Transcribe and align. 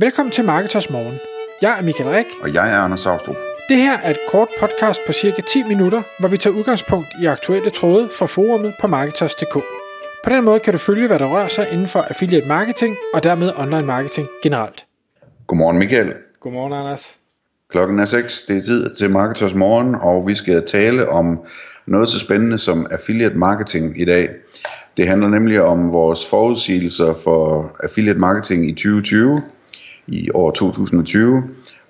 Velkommen 0.00 0.32
til 0.32 0.44
Marketers 0.44 0.90
Morgen. 0.90 1.18
Jeg 1.62 1.78
er 1.78 1.82
Michael 1.82 2.10
Rik. 2.10 2.26
Og 2.42 2.54
jeg 2.54 2.70
er 2.72 2.76
Anders 2.76 3.00
Saustrup. 3.00 3.36
Det 3.68 3.76
her 3.76 3.98
er 3.98 4.10
et 4.10 4.18
kort 4.28 4.48
podcast 4.60 5.00
på 5.06 5.12
cirka 5.12 5.42
10 5.42 5.62
minutter, 5.62 6.02
hvor 6.20 6.28
vi 6.28 6.36
tager 6.36 6.56
udgangspunkt 6.56 7.08
i 7.22 7.26
aktuelle 7.26 7.70
tråde 7.70 8.08
fra 8.18 8.26
forumet 8.26 8.74
på 8.80 8.86
Marketers.dk. 8.86 9.54
På 10.24 10.30
den 10.30 10.44
måde 10.44 10.60
kan 10.60 10.72
du 10.72 10.78
følge, 10.78 11.06
hvad 11.06 11.18
der 11.18 11.26
rører 11.26 11.48
sig 11.48 11.68
inden 11.72 11.86
for 11.86 12.00
affiliate 12.00 12.48
marketing 12.48 12.96
og 13.14 13.22
dermed 13.22 13.52
online 13.56 13.86
marketing 13.86 14.28
generelt. 14.42 14.86
Godmorgen 15.46 15.78
Michael. 15.78 16.14
Godmorgen 16.40 16.72
Anders. 16.72 17.18
Klokken 17.70 17.98
er 17.98 18.04
6, 18.04 18.42
det 18.42 18.56
er 18.56 18.62
tid 18.62 18.94
til 18.94 19.10
Marketers 19.10 19.54
Morgen, 19.54 19.94
og 19.94 20.26
vi 20.26 20.34
skal 20.34 20.66
tale 20.66 21.08
om 21.08 21.40
noget 21.86 22.08
så 22.08 22.18
spændende 22.18 22.58
som 22.58 22.86
affiliate 22.90 23.38
marketing 23.38 24.00
i 24.00 24.04
dag. 24.04 24.28
Det 24.96 25.08
handler 25.08 25.28
nemlig 25.28 25.62
om 25.62 25.92
vores 25.92 26.26
forudsigelser 26.26 27.14
for 27.14 27.70
affiliate 27.82 28.18
marketing 28.18 28.68
i 28.68 28.72
2020, 28.72 29.42
i 30.08 30.30
år 30.34 30.50
2020. 30.50 31.42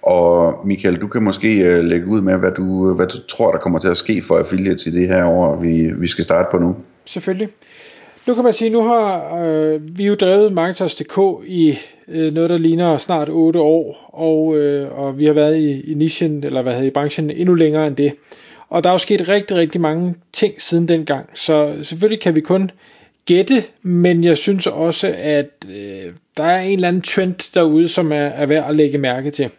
Og 0.02 0.54
Michael, 0.66 1.00
du 1.00 1.06
kan 1.06 1.22
måske 1.22 1.48
øh, 1.48 1.84
lægge 1.84 2.06
ud 2.06 2.20
med, 2.20 2.34
hvad 2.34 2.50
du, 2.50 2.90
øh, 2.90 2.96
hvad 2.96 3.06
du 3.06 3.26
tror, 3.28 3.52
der 3.52 3.58
kommer 3.58 3.78
til 3.78 3.88
at 3.88 3.96
ske 3.96 4.22
for 4.22 4.38
affiliates 4.38 4.86
i 4.86 4.90
det 4.90 5.08
her 5.08 5.24
år, 5.24 5.60
vi, 5.60 5.90
vi 5.98 6.08
skal 6.08 6.24
starte 6.24 6.48
på 6.50 6.58
nu. 6.58 6.76
Selvfølgelig. 7.04 7.48
Nu 8.26 8.34
kan 8.34 8.44
man 8.44 8.52
sige, 8.52 8.70
nu 8.70 8.82
har 8.82 9.36
øh, 9.44 9.98
vi 9.98 10.06
jo 10.06 10.14
drevet 10.14 10.52
Marketers.dk 10.52 11.18
i 11.46 11.78
øh, 12.08 12.34
noget, 12.34 12.50
der 12.50 12.58
ligner 12.58 12.96
snart 12.96 13.28
8 13.28 13.60
år, 13.60 14.10
og, 14.12 14.56
øh, 14.56 14.98
og 14.98 15.18
vi 15.18 15.26
har 15.26 15.32
været 15.32 15.56
i, 15.56 15.90
i 15.90 15.94
nichen, 15.94 16.44
eller 16.44 16.62
hvad 16.62 16.72
hedder 16.72 16.86
i 16.86 16.90
branchen, 16.90 17.30
endnu 17.30 17.54
længere 17.54 17.86
end 17.86 17.96
det. 17.96 18.12
Og 18.68 18.84
der 18.84 18.90
er 18.90 18.94
jo 18.94 18.98
sket 18.98 19.28
rigtig, 19.28 19.56
rigtig 19.56 19.80
mange 19.80 20.14
ting 20.32 20.62
siden 20.62 20.88
dengang, 20.88 21.30
så 21.34 21.74
selvfølgelig 21.82 22.20
kan 22.20 22.36
vi 22.36 22.40
kun 22.40 22.70
gætte, 23.28 23.64
men 23.82 24.24
jeg 24.24 24.38
synes 24.38 24.66
også, 24.66 25.14
at 25.18 25.66
øh, 25.68 26.12
der 26.36 26.44
er 26.44 26.60
en 26.60 26.72
eller 26.72 26.88
anden 26.88 27.02
trend 27.02 27.54
derude, 27.54 27.88
som 27.88 28.12
er, 28.12 28.16
er 28.16 28.46
værd 28.46 28.68
at 28.68 28.76
lægge 28.76 28.98
mærke 28.98 29.30
til. 29.30 29.50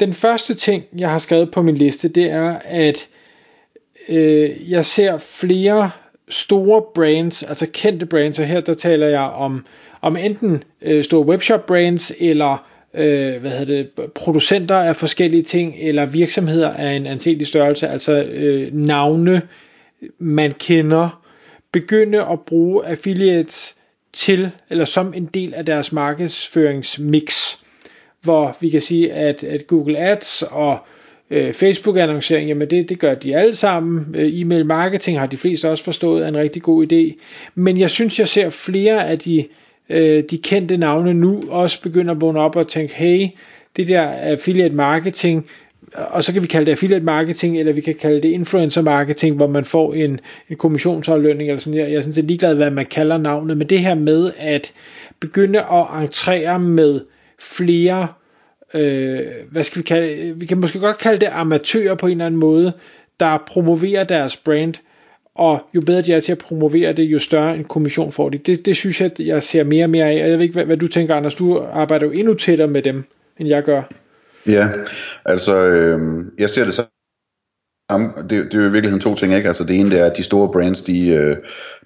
Den 0.00 0.14
første 0.14 0.54
ting, 0.54 0.84
jeg 0.98 1.10
har 1.10 1.18
skrevet 1.18 1.50
på 1.50 1.62
min 1.62 1.74
liste, 1.74 2.08
det 2.08 2.30
er, 2.30 2.58
at 2.64 3.08
øh, 4.08 4.70
jeg 4.70 4.86
ser 4.86 5.18
flere 5.18 5.90
store 6.28 6.82
brands, 6.94 7.42
altså 7.42 7.66
kendte 7.72 8.06
brands, 8.06 8.38
og 8.38 8.46
her 8.46 8.60
der 8.60 8.74
taler 8.74 9.06
jeg 9.06 9.20
om, 9.20 9.66
om 10.00 10.16
enten 10.16 10.62
øh, 10.82 11.04
store 11.04 11.26
webshop 11.26 11.66
brands, 11.66 12.12
eller 12.18 12.66
øh, 12.94 13.40
hvad 13.40 13.50
hedder 13.50 13.64
det, 13.64 13.90
producenter 14.14 14.76
af 14.76 14.96
forskellige 14.96 15.42
ting, 15.42 15.74
eller 15.78 16.06
virksomheder 16.06 16.70
af 16.70 16.92
en 16.92 17.06
anselig 17.06 17.46
størrelse, 17.46 17.88
altså 17.88 18.22
øh, 18.22 18.74
navne, 18.74 19.42
man 20.18 20.54
kender, 20.58 21.19
begynde 21.72 22.26
at 22.26 22.40
bruge 22.40 22.86
affiliates 22.86 23.76
til, 24.12 24.50
eller 24.70 24.84
som 24.84 25.14
en 25.14 25.24
del 25.26 25.54
af 25.54 25.66
deres 25.66 25.92
markedsføringsmix, 25.92 27.56
hvor 28.22 28.56
vi 28.60 28.68
kan 28.70 28.80
sige, 28.80 29.12
at, 29.12 29.44
at 29.44 29.66
Google 29.66 29.98
Ads 29.98 30.42
og 30.42 30.86
øh, 31.30 31.54
Facebook-annoncering, 31.54 32.48
jamen 32.48 32.70
det, 32.70 32.88
det 32.88 32.98
gør 32.98 33.14
de 33.14 33.36
alle 33.36 33.54
sammen. 33.54 34.14
Øh, 34.18 34.40
e-mail 34.40 34.66
marketing 34.66 35.18
har 35.18 35.26
de 35.26 35.36
fleste 35.36 35.70
også 35.70 35.84
forstået 35.84 36.24
er 36.24 36.28
en 36.28 36.36
rigtig 36.36 36.62
god 36.62 36.92
idé. 36.92 37.22
Men 37.54 37.78
jeg 37.78 37.90
synes, 37.90 38.18
jeg 38.18 38.28
ser 38.28 38.50
flere 38.50 39.08
af 39.08 39.18
de, 39.18 39.44
øh, 39.88 40.22
de 40.30 40.38
kendte 40.38 40.76
navne 40.76 41.14
nu 41.14 41.42
også 41.48 41.82
begynder 41.82 42.14
at 42.14 42.20
vågne 42.20 42.40
op 42.40 42.56
og 42.56 42.68
tænke, 42.68 42.94
hey, 42.94 43.26
det 43.76 43.88
der 43.88 44.02
affiliate 44.02 44.74
marketing, 44.74 45.46
og 45.94 46.24
så 46.24 46.32
kan 46.32 46.42
vi 46.42 46.46
kalde 46.46 46.66
det 46.66 46.72
affiliate 46.72 47.04
marketing, 47.04 47.58
eller 47.58 47.72
vi 47.72 47.80
kan 47.80 47.94
kalde 47.94 48.22
det 48.22 48.28
influencer 48.28 48.82
marketing, 48.82 49.36
hvor 49.36 49.46
man 49.46 49.64
får 49.64 49.94
en, 49.94 50.20
en 50.50 50.56
kommissionsaflønning, 50.56 51.50
eller 51.50 51.60
sådan, 51.60 51.78
jeg, 51.78 51.90
jeg 51.90 51.96
er 51.96 52.00
sådan 52.00 52.12
set 52.12 52.24
ligeglad, 52.24 52.54
hvad 52.54 52.70
man 52.70 52.86
kalder 52.86 53.18
navnet, 53.18 53.56
men 53.56 53.68
det 53.68 53.78
her 53.78 53.94
med 53.94 54.32
at 54.38 54.72
begynde 55.20 55.58
at 55.58 56.02
entrere 56.02 56.60
med 56.60 57.00
flere 57.38 58.08
øh, 58.74 59.26
hvad 59.50 59.64
skal 59.64 59.78
vi 59.78 59.84
kalde 59.84 60.34
vi 60.36 60.46
kan 60.46 60.60
måske 60.60 60.78
godt 60.78 60.98
kalde 60.98 61.20
det 61.20 61.28
amatører 61.32 61.94
på 61.94 62.06
en 62.06 62.12
eller 62.12 62.26
anden 62.26 62.40
måde, 62.40 62.72
der 63.20 63.38
promoverer 63.46 64.04
deres 64.04 64.36
brand, 64.36 64.74
og 65.34 65.58
jo 65.74 65.80
bedre 65.80 66.02
de 66.02 66.12
er 66.12 66.20
til 66.20 66.32
at 66.32 66.38
promovere 66.38 66.92
det, 66.92 67.02
jo 67.02 67.18
større 67.18 67.54
en 67.54 67.64
kommission 67.64 68.12
får 68.12 68.28
de. 68.28 68.38
Det, 68.38 68.66
det 68.66 68.76
synes 68.76 69.00
jeg, 69.00 69.10
jeg 69.18 69.42
ser 69.42 69.64
mere 69.64 69.84
og 69.84 69.90
mere 69.90 70.06
af, 70.06 70.22
og 70.22 70.28
jeg 70.28 70.38
ved 70.38 70.42
ikke, 70.42 70.52
hvad, 70.52 70.64
hvad 70.64 70.76
du 70.76 70.88
tænker, 70.88 71.14
Anders, 71.14 71.34
du 71.34 71.58
arbejder 71.72 72.06
jo 72.06 72.12
endnu 72.12 72.34
tættere 72.34 72.68
med 72.68 72.82
dem, 72.82 73.04
end 73.38 73.48
jeg 73.48 73.62
gør. 73.62 73.82
Ja, 74.46 74.68
altså 75.24 75.66
øh, 75.66 76.24
jeg 76.38 76.50
ser 76.50 76.64
det 76.64 76.74
så 76.74 76.82
det, 78.30 78.30
det 78.30 78.54
er 78.54 78.58
jo 78.58 78.68
i 78.68 78.72
virkeligheden 78.72 79.00
to 79.00 79.14
ting, 79.14 79.34
ikke? 79.34 79.48
Altså 79.48 79.64
det 79.64 79.76
ene 79.76 79.90
det 79.90 80.00
er, 80.00 80.06
at 80.06 80.16
de 80.16 80.22
store 80.22 80.52
brands, 80.52 80.82
de 80.82 81.08
øh, 81.08 81.36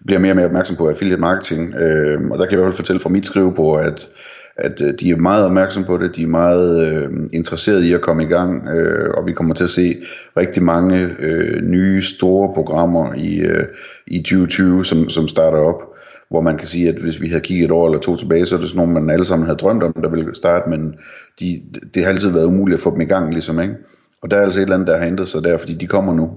bliver 0.06 0.19
mere 0.19 0.32
og 0.32 0.37
mere 0.37 0.47
opmærksom 0.47 0.76
på 0.76 0.88
affiliate 0.88 1.20
marketing, 1.20 1.75
øh, 1.75 2.20
og 2.31 2.38
der 2.38 2.44
kan 2.44 2.53
jeg 2.53 2.53
i 2.53 2.62
hvert 2.62 2.66
fald 2.66 2.76
fortælle 2.76 3.00
fra 3.00 3.09
mit 3.09 3.26
skrivebord, 3.26 3.82
at 3.82 4.09
at 4.56 4.81
øh, 4.81 4.94
de 5.00 5.10
er 5.10 5.16
meget 5.16 5.44
opmærksom 5.44 5.84
på 5.84 5.97
det, 5.97 6.16
de 6.16 6.22
er 6.22 6.26
meget 6.26 6.92
øh, 6.92 7.10
interesserede 7.32 7.88
i 7.88 7.92
at 7.92 8.00
komme 8.00 8.22
i 8.22 8.26
gang, 8.26 8.69
øh, 8.69 9.10
og 9.16 9.26
vi 9.26 9.32
kommer 9.32 9.54
til 9.54 9.65
at 9.65 9.71
se 9.71 9.97
rigtig 10.36 10.62
mange 10.62 11.16
øh, 11.19 11.62
nye 11.62 12.03
store 12.03 12.54
programmer 12.54 13.15
i, 13.15 13.38
øh, 13.38 13.66
i 14.06 14.19
2020, 14.19 14.84
som, 14.84 15.09
som 15.09 15.28
starter 15.28 15.59
op, 15.59 15.94
hvor 16.30 16.40
man 16.40 16.56
kan 16.56 16.68
sige, 16.68 16.88
at 16.88 16.94
hvis 16.94 17.20
vi 17.20 17.28
havde 17.28 17.40
kigget 17.40 17.64
et 17.64 17.70
år 17.70 17.86
eller 17.86 17.98
to 17.98 18.16
tilbage, 18.16 18.46
så 18.46 18.56
er 18.56 18.60
det 18.60 18.68
sådan 18.68 18.86
nogle, 18.86 19.00
man 19.00 19.10
alle 19.10 19.24
sammen 19.24 19.46
havde 19.46 19.58
drømt 19.58 19.82
om, 19.82 19.92
der 19.92 20.08
ville 20.08 20.34
starte, 20.34 20.70
men 20.70 20.94
de, 21.40 21.62
det 21.94 22.04
har 22.04 22.10
altid 22.10 22.30
været 22.30 22.46
umuligt 22.46 22.76
at 22.76 22.82
få 22.82 22.90
dem 22.90 23.00
i 23.00 23.04
gang, 23.04 23.32
ligesom, 23.32 23.60
ikke? 23.60 23.74
Og 24.22 24.30
der 24.30 24.36
er 24.36 24.42
altså 24.42 24.60
et 24.60 24.62
eller 24.62 24.74
andet, 24.74 24.88
der 24.88 24.98
har 24.98 25.06
ændret 25.06 25.28
sig 25.28 25.44
der, 25.44 25.56
fordi 25.56 25.74
de 25.74 25.86
kommer 25.86 26.14
nu. 26.14 26.30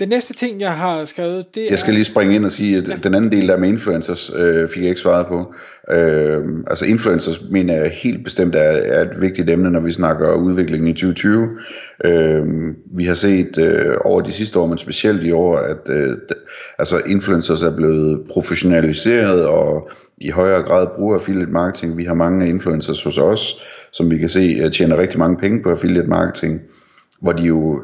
Den 0.00 0.08
næste 0.08 0.34
ting, 0.34 0.60
jeg 0.60 0.72
har 0.72 1.04
skrevet, 1.04 1.46
det 1.54 1.66
Jeg 1.70 1.78
skal 1.78 1.94
lige 1.94 2.04
springe 2.04 2.34
ind 2.34 2.44
og 2.44 2.52
sige, 2.52 2.76
at 2.76 2.88
ja. 2.88 2.94
den 3.02 3.14
anden 3.14 3.32
del 3.32 3.48
der 3.48 3.56
med 3.56 3.68
influencers, 3.68 4.30
øh, 4.36 4.68
fik 4.68 4.82
jeg 4.82 4.88
ikke 4.88 5.00
svaret 5.00 5.26
på. 5.26 5.54
Øh, 5.90 6.44
altså 6.66 6.84
influencers, 6.84 7.40
mener 7.50 7.74
jeg 7.74 7.90
helt 7.90 8.24
bestemt 8.24 8.54
er, 8.54 8.60
er 8.60 9.02
et 9.02 9.20
vigtigt 9.20 9.50
emne, 9.50 9.70
når 9.70 9.80
vi 9.80 9.92
snakker 9.92 10.34
udviklingen 10.34 10.88
i 10.88 10.92
2020. 10.92 11.48
Øh, 12.04 12.44
vi 12.96 13.04
har 13.04 13.14
set 13.14 13.58
øh, 13.58 13.94
over 14.04 14.20
de 14.20 14.32
sidste 14.32 14.58
år, 14.58 14.66
men 14.66 14.78
specielt 14.78 15.24
i 15.24 15.32
år, 15.32 15.56
at 15.56 15.88
øh, 15.88 16.16
altså 16.78 16.98
influencers 17.06 17.62
er 17.62 17.76
blevet 17.76 18.26
professionaliseret 18.30 19.46
og 19.46 19.90
i 20.18 20.30
højere 20.30 20.62
grad 20.62 20.86
bruger 20.96 21.14
affiliate 21.14 21.52
marketing. 21.52 21.96
Vi 21.96 22.04
har 22.04 22.14
mange 22.14 22.48
influencers 22.48 23.04
hos 23.04 23.18
os, 23.18 23.62
som 23.92 24.10
vi 24.10 24.18
kan 24.18 24.28
se 24.28 24.60
øh, 24.64 24.70
tjener 24.70 24.98
rigtig 24.98 25.18
mange 25.18 25.36
penge 25.36 25.62
på 25.62 25.70
affiliate 25.70 26.08
marketing, 26.08 26.60
hvor 27.20 27.32
de 27.32 27.42
jo 27.42 27.80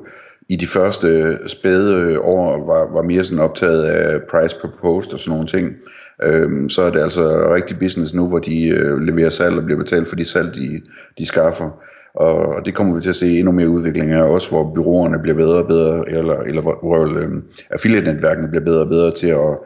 i 0.49 0.57
de 0.57 0.67
første 0.67 1.09
øh, 1.09 1.39
spæde 1.47 1.95
øh, 1.97 2.19
år 2.23 2.67
var, 2.67 2.93
var 2.93 3.03
mere 3.03 3.25
sådan 3.25 3.45
optaget 3.45 3.85
af 3.85 4.21
price 4.31 4.57
per 4.63 4.69
post 4.81 5.13
og 5.13 5.19
sådan 5.19 5.33
nogle 5.33 5.47
ting. 5.47 5.77
Øhm, 6.23 6.71
så 6.71 6.83
er 6.83 6.91
det 6.91 7.01
altså 7.01 7.55
rigtig 7.55 7.79
business 7.79 8.15
nu, 8.15 8.29
hvor 8.29 8.39
de 8.39 8.69
øh, 8.69 9.01
leverer 9.01 9.31
salg 9.31 9.57
og 9.57 9.65
bliver 9.65 9.79
betalt 9.79 10.09
for 10.09 10.17
de 10.17 10.25
salg, 10.25 10.55
de, 10.55 10.81
de 11.19 11.27
skaffer. 11.27 11.71
Og, 12.15 12.35
og 12.35 12.67
det 12.67 12.75
kommer 12.75 12.95
vi 12.95 13.01
til 13.01 13.09
at 13.09 13.17
se 13.17 13.39
endnu 13.39 13.53
mere 13.53 13.69
udvikling 13.69 14.13
af 14.13 14.23
også, 14.23 14.51
hvor 14.51 14.73
byråerne 14.75 15.19
bliver 15.19 15.37
bedre 15.37 15.59
og 15.59 15.67
bedre, 15.67 16.09
eller, 16.09 16.37
eller 16.37 16.63
hvor, 16.63 16.79
hvor 16.83 17.19
øh, 17.19 17.31
affiliate-netværkene 17.71 18.49
bliver 18.49 18.65
bedre 18.65 18.81
og 18.81 18.89
bedre 18.89 19.11
til 19.11 19.27
at, 19.29 19.59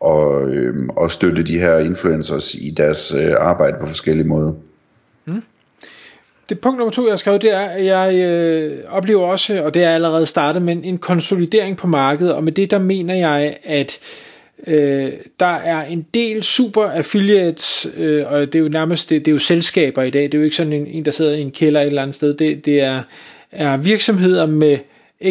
og, 0.00 0.48
øh, 0.48 0.88
at 1.02 1.10
støtte 1.10 1.42
de 1.42 1.58
her 1.58 1.78
influencers 1.78 2.54
i 2.54 2.74
deres 2.76 3.14
øh, 3.14 3.34
arbejde 3.38 3.76
på 3.80 3.86
forskellige 3.86 4.28
måder. 4.28 4.52
Mm 5.24 5.42
det 6.48 6.60
punkt 6.60 6.78
nummer 6.78 6.92
to, 6.92 7.04
jeg 7.04 7.12
har 7.12 7.16
skrevet, 7.16 7.42
det 7.42 7.52
er, 7.52 7.60
at 7.60 7.84
jeg 7.84 8.14
øh, 8.14 8.84
oplever 8.88 9.26
også, 9.26 9.62
og 9.62 9.74
det 9.74 9.84
er 9.84 9.90
allerede 9.90 10.26
startet, 10.26 10.62
men 10.62 10.84
en 10.84 10.98
konsolidering 10.98 11.76
på 11.76 11.86
markedet, 11.86 12.34
og 12.34 12.44
med 12.44 12.52
det 12.52 12.70
der 12.70 12.78
mener 12.78 13.14
jeg, 13.14 13.56
at 13.64 13.98
øh, 14.66 15.12
der 15.40 15.54
er 15.54 15.84
en 15.84 16.06
del 16.14 16.42
super 16.42 16.84
affiliates, 16.84 17.86
øh, 17.96 18.24
og 18.26 18.40
det 18.40 18.54
er 18.54 18.62
jo 18.62 18.68
nærmest, 18.68 19.10
det, 19.10 19.24
det 19.24 19.30
er 19.30 19.34
jo 19.34 19.38
selskaber 19.38 20.02
i 20.02 20.10
dag, 20.10 20.22
det 20.22 20.34
er 20.34 20.38
jo 20.38 20.44
ikke 20.44 20.56
sådan 20.56 20.72
en, 20.72 20.86
en 20.86 21.04
der 21.04 21.10
sidder 21.10 21.34
i 21.34 21.40
en 21.40 21.50
kælder 21.50 21.80
et 21.80 21.86
eller 21.86 22.02
andet 22.02 22.14
sted, 22.14 22.34
det, 22.34 22.64
det 22.64 22.80
er, 22.82 23.02
er 23.52 23.76
virksomheder 23.76 24.46
med 24.46 24.78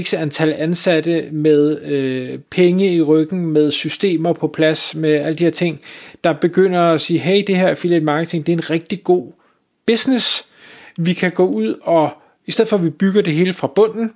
x 0.01 0.13
antal 0.13 0.53
ansatte, 0.57 1.27
med 1.31 1.81
øh, 1.81 2.39
penge 2.49 2.93
i 2.93 3.01
ryggen, 3.01 3.45
med 3.45 3.71
systemer 3.71 4.33
på 4.33 4.47
plads, 4.47 4.95
med 4.95 5.13
alle 5.13 5.35
de 5.35 5.43
her 5.43 5.51
ting, 5.51 5.81
der 6.23 6.33
begynder 6.33 6.81
at 6.81 7.01
sige, 7.01 7.19
hey, 7.19 7.43
det 7.47 7.57
her 7.57 7.67
affiliate 7.67 8.05
marketing, 8.05 8.45
det 8.45 8.53
er 8.53 8.57
en 8.57 8.69
rigtig 8.69 9.03
god 9.03 9.31
business, 9.87 10.47
vi 10.97 11.13
kan 11.13 11.31
gå 11.31 11.45
ud 11.45 11.75
og, 11.81 12.09
i 12.45 12.51
stedet 12.51 12.69
for 12.69 12.77
at 12.77 12.83
vi 12.83 12.89
bygger 12.89 13.21
det 13.21 13.33
hele 13.33 13.53
fra 13.53 13.67
bunden, 13.67 14.13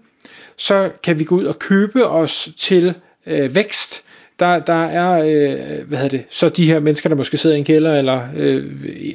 så 0.58 0.92
kan 1.04 1.20
vi 1.20 1.24
gå 1.24 1.36
ud 1.36 1.46
og 1.46 1.60
købe 1.60 2.08
os 2.08 2.50
til 2.58 2.94
øh, 3.26 3.56
vækst. 3.56 4.04
Der, 4.40 4.60
der 4.60 4.86
er, 4.86 5.20
øh, 5.20 5.88
hvad 5.88 5.98
hedder 5.98 6.18
det, 6.18 6.24
så 6.30 6.50
de 6.50 6.66
her 6.66 6.80
mennesker, 6.80 7.10
der 7.10 7.16
måske 7.16 7.38
sidder 7.38 7.56
i 7.56 7.60
en 7.60 7.66
kælder, 7.66 7.98
eller 7.98 8.28
øh, 8.36 8.66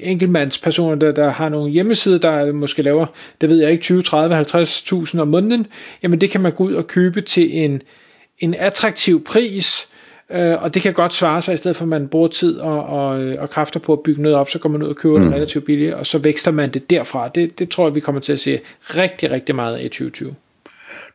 enkeltmandspersoner, 0.03 0.95
der, 0.95 1.13
der 1.13 1.31
har 1.31 1.49
nogle 1.49 1.73
hjemmesider, 1.73 2.19
der 2.19 2.53
måske 2.53 2.83
laver, 2.83 3.07
det 3.41 3.49
ved 3.49 3.61
jeg 3.61 3.71
ikke, 3.71 3.83
20, 3.83 4.03
30, 4.03 4.41
50.000 4.41 5.21
om 5.21 5.29
måneden, 5.29 5.67
jamen 6.03 6.21
det 6.21 6.31
kan 6.31 6.41
man 6.41 6.53
gå 6.53 6.65
ud 6.65 6.75
og 6.75 6.87
købe 6.87 7.21
til 7.21 7.59
en, 7.59 7.83
en 8.39 8.55
attraktiv 8.55 9.25
pris, 9.25 9.89
Øh, 10.33 10.63
og 10.63 10.75
det 10.75 10.83
kan 10.83 10.93
godt 10.93 11.15
svare 11.15 11.43
sig, 11.43 11.55
i 11.55 11.57
stedet 11.57 11.77
for 11.77 11.85
at 11.85 11.89
man 11.89 12.09
bruger 12.09 12.29
tid 12.29 12.59
og, 12.59 12.87
og, 12.87 13.09
og 13.39 13.51
kræfter 13.51 13.81
på 13.81 13.93
at 13.93 14.01
bygge 14.05 14.23
noget 14.23 14.39
op, 14.39 14.51
så 14.51 14.59
går 14.59 14.69
man 14.69 14.83
ud 14.83 14.89
og 14.89 14.97
køber 14.97 15.19
mm. 15.19 15.25
det 15.25 15.35
relativt 15.35 15.65
billigt, 15.65 15.95
og 15.95 16.07
så 16.07 16.19
vækster 16.19 16.51
man 16.51 16.71
det 16.71 16.91
derfra. 16.91 17.29
Det, 17.29 17.59
det 17.59 17.69
tror 17.69 17.87
jeg, 17.87 17.95
vi 17.95 18.01
kommer 18.01 18.21
til 18.21 18.33
at 18.33 18.41
se 18.41 18.61
rigtig, 18.81 19.31
rigtig 19.31 19.55
meget 19.55 19.77
af 19.77 19.85
i 19.85 19.89
2020. 19.89 20.35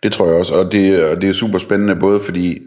Det 0.04 0.12
tror 0.12 0.28
jeg 0.28 0.36
også, 0.36 0.56
og 0.56 0.72
det, 0.72 1.04
og 1.04 1.22
det 1.22 1.30
er 1.30 1.34
super 1.34 1.58
spændende, 1.58 1.96
både 1.96 2.20
fordi, 2.20 2.62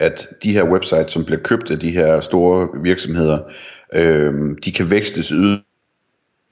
at 0.00 0.28
de 0.42 0.52
her 0.52 0.64
websites, 0.64 1.12
som 1.12 1.24
bliver 1.24 1.40
købt 1.40 1.70
af 1.70 1.78
de 1.78 1.90
her 1.90 2.20
store 2.20 2.68
virksomheder, 2.82 3.38
øh, 3.94 4.32
de 4.64 4.72
kan 4.72 4.90
vækstes 4.90 5.32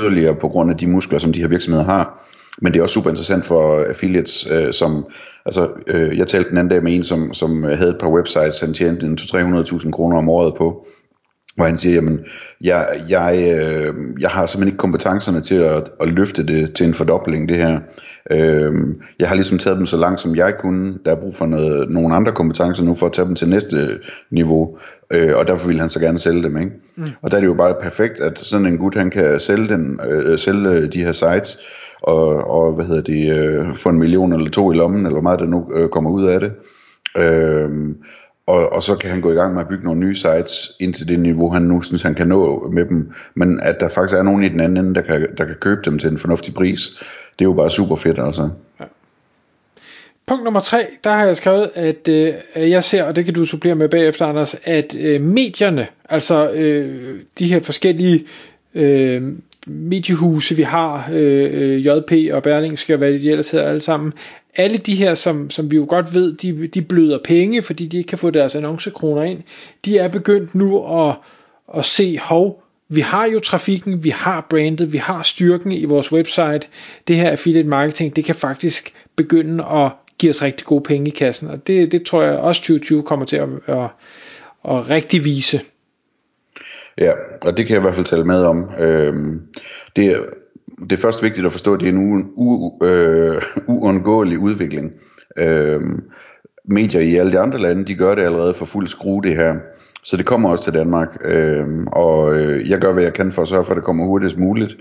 yderligere 0.00 0.34
på 0.34 0.48
grund 0.48 0.70
af 0.70 0.76
de 0.76 0.86
muskler, 0.86 1.18
som 1.18 1.32
de 1.32 1.40
her 1.40 1.48
virksomheder 1.48 1.84
har. 1.84 2.29
Men 2.58 2.72
det 2.72 2.78
er 2.78 2.82
også 2.82 2.92
super 2.92 3.10
interessant 3.10 3.46
for 3.46 3.84
affiliates, 3.88 4.48
øh, 4.50 4.72
som, 4.72 5.06
altså, 5.46 5.68
øh, 5.86 6.18
jeg 6.18 6.26
talte 6.26 6.50
den 6.50 6.58
anden 6.58 6.70
dag 6.70 6.82
med 6.82 6.96
en, 6.96 7.04
som, 7.04 7.34
som 7.34 7.62
havde 7.62 7.90
et 7.90 7.98
par 8.00 8.08
websites, 8.08 8.60
han 8.60 8.74
tjente 8.74 9.06
200-300.000 9.06 9.90
kroner 9.90 10.18
om 10.18 10.28
året 10.28 10.54
på, 10.54 10.86
hvor 11.56 11.64
han 11.64 11.78
siger, 11.78 11.94
jamen, 11.94 12.20
jeg, 12.60 12.88
jeg, 13.08 13.34
øh, 13.36 13.94
jeg 14.20 14.30
har 14.30 14.46
simpelthen 14.46 14.68
ikke 14.68 14.78
kompetencerne 14.78 15.40
til 15.40 15.54
at, 15.54 15.90
at 16.00 16.08
løfte 16.08 16.46
det 16.46 16.74
til 16.74 16.86
en 16.86 16.94
fordobling, 16.94 17.48
det 17.48 17.56
her. 17.56 17.80
Øh, 18.30 18.72
jeg 19.18 19.28
har 19.28 19.34
ligesom 19.34 19.58
taget 19.58 19.78
dem 19.78 19.86
så 19.86 19.96
langt, 19.96 20.20
som 20.20 20.36
jeg 20.36 20.54
kunne. 20.58 20.98
Der 21.04 21.10
er 21.10 21.20
brug 21.20 21.34
for 21.34 21.46
noget, 21.46 21.90
nogle 21.90 22.14
andre 22.14 22.32
kompetencer 22.32 22.84
nu, 22.84 22.94
for 22.94 23.06
at 23.06 23.12
tage 23.12 23.26
dem 23.26 23.34
til 23.34 23.48
næste 23.48 23.98
niveau, 24.30 24.78
øh, 25.12 25.36
og 25.36 25.46
derfor 25.46 25.66
vil 25.66 25.80
han 25.80 25.90
så 25.90 26.00
gerne 26.00 26.18
sælge 26.18 26.42
dem, 26.42 26.56
ikke? 26.56 26.70
Mm. 26.96 27.04
Og 27.22 27.30
der 27.30 27.36
er 27.36 27.40
det 27.40 27.48
jo 27.48 27.54
bare 27.54 27.74
perfekt, 27.82 28.20
at 28.20 28.38
sådan 28.38 28.66
en 28.66 28.78
gut, 28.78 28.94
han 28.94 29.10
kan 29.10 29.40
sælge, 29.40 29.68
den, 29.68 30.00
øh, 30.10 30.38
sælge 30.38 30.86
de 30.86 31.04
her 31.04 31.12
sites, 31.12 31.58
og, 32.02 32.50
og 32.50 32.72
hvad 32.72 32.84
hedder 32.84 33.02
det, 33.02 33.38
øh, 33.38 33.76
få 33.76 33.88
en 33.88 33.98
million 33.98 34.32
eller 34.32 34.50
to 34.50 34.72
i 34.72 34.74
lommen, 34.74 35.00
eller 35.00 35.10
hvor 35.10 35.20
meget 35.20 35.40
der 35.40 35.46
nu 35.46 35.70
øh, 35.74 35.88
kommer 35.88 36.10
ud 36.10 36.24
af 36.24 36.40
det. 36.40 36.52
Øh, 37.16 37.70
og, 38.46 38.72
og 38.72 38.82
så 38.82 38.96
kan 38.96 39.10
han 39.10 39.20
gå 39.20 39.30
i 39.30 39.34
gang 39.34 39.54
med 39.54 39.62
at 39.62 39.68
bygge 39.68 39.84
nogle 39.84 40.00
nye 40.00 40.14
sites 40.14 40.72
ind 40.80 40.94
til 40.94 41.08
det 41.08 41.20
niveau, 41.20 41.50
han 41.50 41.62
nu 41.62 41.82
synes, 41.82 42.02
han 42.02 42.14
kan 42.14 42.28
nå 42.28 42.70
med 42.72 42.84
dem. 42.84 43.12
Men 43.34 43.60
at 43.62 43.76
der 43.80 43.88
faktisk 43.88 44.18
er 44.18 44.22
nogen 44.22 44.44
i 44.44 44.48
den 44.48 44.60
anden 44.60 44.84
ende, 44.84 44.94
der 44.94 45.02
kan, 45.02 45.36
der 45.38 45.44
kan 45.44 45.56
købe 45.60 45.80
dem 45.84 45.98
til 45.98 46.10
en 46.10 46.18
fornuftig 46.18 46.54
pris, 46.54 46.88
det 47.38 47.44
er 47.44 47.48
jo 47.48 47.52
bare 47.52 47.70
super 47.70 47.96
fedt 47.96 48.18
altså. 48.18 48.50
Ja. 48.80 48.84
Punkt 50.26 50.44
nummer 50.44 50.60
tre, 50.60 50.86
der 51.04 51.10
har 51.10 51.26
jeg 51.26 51.36
skrevet, 51.36 51.70
at 51.74 52.08
øh, 52.08 52.34
jeg 52.70 52.84
ser, 52.84 53.04
og 53.04 53.16
det 53.16 53.24
kan 53.24 53.34
du 53.34 53.44
supplere 53.44 53.74
med 53.74 53.88
bagefter, 53.88 54.26
Anders, 54.26 54.56
at 54.64 54.94
øh, 54.98 55.20
medierne, 55.20 55.86
altså 56.08 56.50
øh, 56.50 57.20
de 57.38 57.46
her 57.46 57.60
forskellige 57.60 58.26
øh, 58.74 59.32
mediehuse, 59.70 60.56
vi 60.56 60.62
har, 60.62 61.08
øh, 61.12 61.50
øh 61.52 61.86
JP 61.86 62.12
og 62.32 62.42
Berlingske 62.42 62.94
og 62.94 62.98
hvad 62.98 63.12
de 63.12 63.30
ellers 63.30 63.50
hedder 63.50 63.68
alle 63.68 63.80
sammen, 63.80 64.12
alle 64.56 64.78
de 64.78 64.94
her, 64.94 65.14
som, 65.14 65.50
som 65.50 65.70
vi 65.70 65.76
jo 65.76 65.86
godt 65.88 66.14
ved, 66.14 66.32
de, 66.32 66.66
de 66.66 66.82
bløder 66.82 67.18
penge, 67.24 67.62
fordi 67.62 67.86
de 67.86 67.96
ikke 67.96 68.08
kan 68.08 68.18
få 68.18 68.30
deres 68.30 68.54
annoncekroner 68.54 69.22
ind, 69.22 69.42
de 69.84 69.98
er 69.98 70.08
begyndt 70.08 70.54
nu 70.54 71.00
at, 71.00 71.14
at 71.76 71.84
se, 71.84 72.18
hov, 72.18 72.62
vi 72.88 73.00
har 73.00 73.26
jo 73.26 73.40
trafikken, 73.40 74.04
vi 74.04 74.10
har 74.10 74.46
brandet, 74.50 74.92
vi 74.92 74.98
har 74.98 75.22
styrken 75.22 75.72
i 75.72 75.84
vores 75.84 76.12
website. 76.12 76.60
Det 77.08 77.16
her 77.16 77.30
affiliate 77.30 77.68
marketing, 77.68 78.16
det 78.16 78.24
kan 78.24 78.34
faktisk 78.34 78.92
begynde 79.16 79.64
at 79.64 79.92
give 80.18 80.30
os 80.30 80.42
rigtig 80.42 80.66
gode 80.66 80.82
penge 80.82 81.08
i 81.08 81.10
kassen, 81.10 81.48
og 81.48 81.66
det, 81.66 81.92
det 81.92 82.06
tror 82.06 82.22
jeg 82.22 82.38
også 82.38 82.60
2020 82.60 83.02
kommer 83.02 83.26
til 83.26 83.36
at, 83.36 83.48
at, 83.66 83.88
at, 84.64 84.90
rigtig 84.90 85.24
vise. 85.24 85.60
Ja, 87.00 87.12
og 87.46 87.56
det 87.56 87.66
kan 87.66 87.74
jeg 87.74 87.80
i 87.80 87.82
hvert 87.82 87.94
fald 87.94 88.06
tale 88.06 88.24
med 88.24 88.44
om. 88.44 88.70
Øhm, 88.78 89.40
det, 89.96 90.06
er, 90.06 90.20
det 90.80 90.92
er 90.92 90.96
først 90.96 91.22
vigtigt 91.22 91.46
at 91.46 91.52
forstå, 91.52 91.74
at 91.74 91.80
det 91.80 91.88
er 91.88 91.92
en 91.92 91.98
u, 91.98 92.22
u, 92.36 92.84
øh, 92.84 93.42
uundgåelig 93.66 94.38
udvikling. 94.38 94.92
Øhm, 95.38 96.02
medier 96.64 97.00
i 97.00 97.16
alle 97.16 97.32
de 97.32 97.38
andre 97.38 97.58
lande, 97.58 97.84
de 97.84 97.94
gør 97.94 98.14
det 98.14 98.22
allerede 98.22 98.54
for 98.54 98.64
fuld 98.64 98.86
skrue 98.86 99.22
det 99.22 99.36
her. 99.36 99.54
Så 100.02 100.16
det 100.16 100.26
kommer 100.26 100.50
også 100.50 100.64
til 100.64 100.74
Danmark, 100.74 101.08
øhm, 101.24 101.86
og 101.86 102.34
øh, 102.34 102.70
jeg 102.70 102.78
gør, 102.78 102.92
hvad 102.92 103.02
jeg 103.02 103.12
kan 103.12 103.32
for 103.32 103.42
at 103.42 103.48
sørge 103.48 103.64
for, 103.64 103.72
at 103.72 103.76
det 103.76 103.84
kommer 103.84 104.06
hurtigst 104.06 104.38
muligt. 104.38 104.76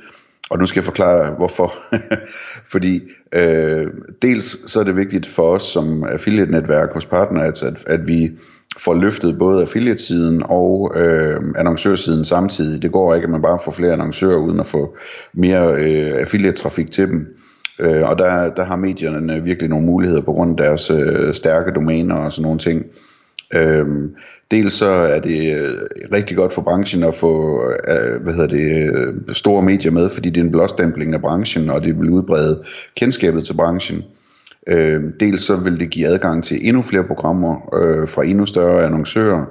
Og 0.50 0.60
nu 0.60 0.65
skal 0.65 0.80
jeg 0.80 0.86
forklare 0.86 1.36
hvorfor. 1.38 1.74
Fordi 2.74 3.01
øh, 3.33 3.88
dels 4.22 4.72
så 4.72 4.80
er 4.80 4.83
det 4.83 4.95
vigtigt 4.95 5.27
for 5.27 5.56
os 5.56 5.63
som 5.63 6.04
affiliate-netværk 6.04 6.94
hos 6.94 7.06
partner, 7.06 7.42
at, 7.42 7.63
at 7.88 8.07
vi 8.07 8.31
får 8.77 8.94
løftet 8.94 9.39
både 9.39 9.62
affiliate-siden 9.62 10.44
og 10.45 10.92
øh, 10.95 11.42
annoncørsiden 11.56 12.25
samtidig. 12.25 12.81
Det 12.81 12.92
går 12.92 13.16
ikke, 13.16 13.25
at 13.25 13.31
man 13.31 13.42
bare 13.42 13.60
får 13.66 13.71
flere 13.71 13.94
annoncører 13.94 14.38
uden 14.38 14.60
at 14.60 14.68
få 14.68 14.98
mere 15.33 15.74
øh, 15.74 16.21
affiliate-trafik 16.21 16.92
til 16.92 17.07
dem. 17.07 17.27
Øh, 17.80 18.10
og 18.10 18.18
der, 18.18 18.54
der 18.54 18.66
har 18.66 18.75
medierne 18.75 19.44
virkelig 19.44 19.69
nogle 19.69 19.86
muligheder 19.86 20.21
på 20.21 20.31
grund 20.31 20.60
af 20.60 20.66
deres 20.66 20.92
øh, 20.92 21.33
stærke 21.33 21.71
domæner 21.71 22.16
og 22.16 22.31
sådan 22.31 22.44
nogle 22.44 22.60
ting. 22.60 22.86
Øhm, 23.56 24.16
dels 24.51 24.74
så 24.74 24.89
er 24.89 25.19
det 25.19 25.56
øh, 25.56 25.77
rigtig 26.12 26.38
godt 26.38 26.54
for 26.54 26.62
branchen 26.62 27.04
at 27.04 27.15
få 27.15 27.63
øh, 27.88 28.22
hvad 28.22 28.33
hedder 28.33 28.48
det, 28.48 28.92
øh, 28.94 29.13
store 29.33 29.63
medier 29.63 29.92
med, 29.92 30.10
fordi 30.10 30.30
det 30.30 30.42
er 30.42 30.45
en 30.45 30.51
blåstempling 30.51 31.13
af 31.13 31.22
branchen, 31.22 31.69
og 31.69 31.83
det 31.83 32.00
vil 32.00 32.10
udbrede 32.10 32.63
kendskabet 32.95 33.45
til 33.45 33.54
branchen. 33.54 34.04
Øh, 34.68 35.04
dels 35.20 35.44
så 35.44 35.56
vil 35.56 35.80
det 35.80 35.90
give 35.90 36.08
adgang 36.08 36.44
til 36.44 36.68
endnu 36.68 36.82
flere 36.82 37.04
programmer 37.04 37.76
øh, 37.76 38.08
fra 38.08 38.26
endnu 38.26 38.46
større 38.46 38.86
annoncører, 38.86 39.46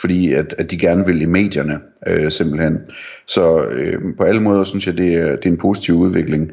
fordi 0.00 0.32
at, 0.32 0.54
at 0.58 0.70
de 0.70 0.78
gerne 0.78 1.06
vil 1.06 1.22
i 1.22 1.26
medierne 1.26 1.78
øh, 2.06 2.30
simpelthen. 2.30 2.78
Så 3.26 3.64
øh, 3.64 4.16
på 4.16 4.24
alle 4.24 4.42
måder 4.42 4.64
synes 4.64 4.86
jeg, 4.86 4.98
det 4.98 5.14
er, 5.14 5.36
det 5.36 5.46
er 5.46 5.50
en 5.50 5.56
positiv 5.56 5.94
udvikling. 5.94 6.52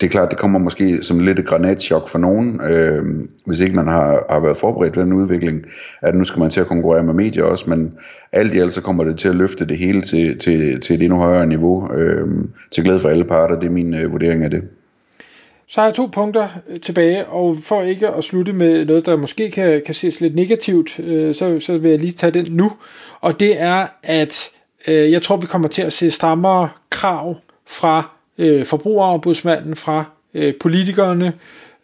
Det 0.00 0.06
er 0.06 0.10
klart, 0.10 0.30
det 0.30 0.38
kommer 0.38 0.58
måske 0.58 1.02
som 1.02 1.18
lidt 1.18 1.38
et 1.38 1.46
granatchok 1.46 2.08
for 2.08 2.18
nogen, 2.18 2.60
øh, 2.70 3.04
hvis 3.46 3.60
ikke 3.60 3.76
man 3.76 3.86
har, 3.86 4.26
har 4.30 4.40
været 4.40 4.56
forberedt 4.56 4.94
på 4.94 5.00
den 5.00 5.12
udvikling, 5.12 5.64
at 6.02 6.14
nu 6.14 6.24
skal 6.24 6.40
man 6.40 6.50
til 6.50 6.60
at 6.60 6.66
konkurrere 6.66 7.02
med 7.02 7.14
medier 7.14 7.44
også, 7.44 7.70
men 7.70 7.92
alt 8.32 8.54
i 8.54 8.58
alt 8.58 8.72
så 8.72 8.82
kommer 8.82 9.04
det 9.04 9.18
til 9.18 9.28
at 9.28 9.36
løfte 9.36 9.66
det 9.66 9.78
hele 9.78 10.02
til, 10.02 10.38
til, 10.38 10.80
til 10.80 10.96
et 10.96 11.02
endnu 11.02 11.18
højere 11.18 11.46
niveau, 11.46 11.94
øh, 11.94 12.28
til 12.70 12.84
glæde 12.84 13.00
for 13.00 13.08
alle 13.08 13.24
parter, 13.24 13.60
det 13.60 13.66
er 13.66 13.72
min 13.72 13.94
øh, 13.94 14.12
vurdering 14.12 14.44
af 14.44 14.50
det. 14.50 14.62
Så 15.68 15.80
har 15.80 15.88
jeg 15.88 15.94
to 15.94 16.06
punkter 16.06 16.48
øh, 16.68 16.80
tilbage, 16.80 17.26
og 17.26 17.56
for 17.62 17.82
ikke 17.82 18.08
at 18.08 18.24
slutte 18.24 18.52
med 18.52 18.84
noget, 18.84 19.06
der 19.06 19.16
måske 19.16 19.50
kan, 19.50 19.82
kan 19.86 19.94
ses 19.94 20.20
lidt 20.20 20.34
negativt, 20.34 21.00
øh, 21.00 21.34
så, 21.34 21.60
så 21.60 21.78
vil 21.78 21.90
jeg 21.90 22.00
lige 22.00 22.12
tage 22.12 22.30
den 22.30 22.46
nu. 22.50 22.72
Og 23.20 23.40
det 23.40 23.60
er, 23.60 23.86
at 24.02 24.50
øh, 24.88 25.12
jeg 25.12 25.22
tror, 25.22 25.36
vi 25.36 25.46
kommer 25.46 25.68
til 25.68 25.82
at 25.82 25.92
se 25.92 26.10
strammere 26.10 26.68
krav 26.90 27.36
fra 27.66 28.10
øh, 28.38 28.64
forbrugerombudsmanden, 28.66 29.76
fra 29.76 30.04
øh, 30.34 30.54
politikerne, 30.60 31.32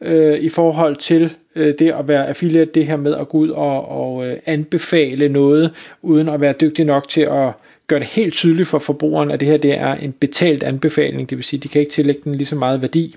øh, 0.01 0.39
i 0.39 0.49
forhold 0.49 0.97
til 0.97 1.37
øh, 1.57 1.75
det 1.79 1.93
at 1.93 2.09
være 2.09 2.29
affiliate, 2.29 2.71
det 2.75 2.87
her 2.87 2.97
med 2.97 3.15
at 3.15 3.29
gå 3.29 3.39
ud 3.39 3.49
og, 3.49 3.89
og 3.89 4.27
øh, 4.27 4.39
anbefale 4.47 5.29
noget, 5.29 5.73
uden 6.03 6.29
at 6.29 6.41
være 6.41 6.55
dygtig 6.61 6.85
nok 6.85 7.09
til 7.09 7.21
at 7.21 7.53
gøre 7.87 8.01
det 8.01 8.09
helt 8.09 8.35
tydeligt 8.35 8.69
for 8.69 8.79
forbrugeren, 8.79 9.31
at 9.31 9.41
det 9.41 9.49
her 9.49 9.57
det 9.57 9.79
er 9.79 9.95
en 9.95 10.13
betalt 10.13 10.63
anbefaling, 10.63 11.31
det 11.31 11.39
vil 11.39 11.45
sige, 11.45 11.59
at 11.59 11.63
de 11.63 11.69
kan 11.69 11.81
ikke 11.81 11.93
tillægge 11.93 12.21
den 12.25 12.35
lige 12.35 12.47
så 12.47 12.57
meget 12.57 12.83
værdi. 12.83 13.17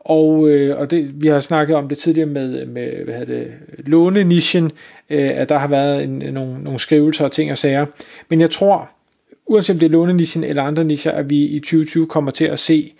Og, 0.00 0.48
øh, 0.48 0.78
og 0.78 0.90
det, 0.90 1.22
vi 1.22 1.28
har 1.28 1.40
snakket 1.40 1.76
om 1.76 1.88
det 1.88 1.98
tidligere 1.98 2.28
med, 2.28 2.66
med 2.66 3.04
hvad 3.04 3.26
det, 3.26 3.52
lånenischen, 3.78 4.72
øh, 5.10 5.30
at 5.34 5.48
der 5.48 5.58
har 5.58 5.68
været 5.68 6.04
en, 6.04 6.10
nogle, 6.10 6.62
nogle 6.62 6.78
skrivelser 6.78 7.24
og 7.24 7.32
ting 7.32 7.50
og 7.50 7.58
sager. 7.58 7.86
Men 8.28 8.40
jeg 8.40 8.50
tror, 8.50 8.90
uanset 9.46 9.74
om 9.74 9.80
det 9.80 9.86
er 9.86 9.90
lånenischen 9.90 10.44
eller 10.44 10.62
andre 10.62 10.84
nischer, 10.84 11.12
at 11.12 11.30
vi 11.30 11.44
i 11.44 11.60
2020 11.60 12.06
kommer 12.06 12.30
til 12.30 12.44
at 12.44 12.58
se 12.58 12.92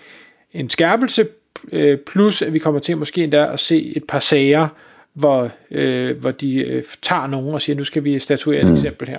en 0.53 0.71
skærpelse, 0.71 1.27
øh, 1.73 1.99
plus 1.99 2.43
at 2.43 2.52
vi 2.52 2.59
kommer 2.59 2.81
til 2.81 2.97
måske 2.97 3.25
endda 3.25 3.52
at 3.52 3.61
se 3.61 3.93
et 3.97 4.05
par 4.05 4.19
sager, 4.19 4.69
hvor, 5.14 5.50
øh, 5.71 6.21
hvor 6.21 6.31
de 6.31 6.57
øh, 6.57 6.83
tager 7.02 7.26
nogen 7.26 7.55
og 7.55 7.62
siger, 7.62 7.76
nu 7.76 7.85
skal 7.85 8.05
vi 8.05 8.19
statuere 8.19 8.61
et 8.61 8.67
mm. 8.67 8.73
eksempel 8.73 9.09
her. 9.09 9.19